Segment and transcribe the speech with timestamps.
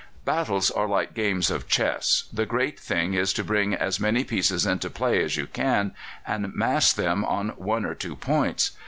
[0.25, 2.23] Battles are like games of chess.
[2.33, 5.93] The great thing is to bring as many pieces into play as you can
[6.25, 8.71] and mass them on one or two points.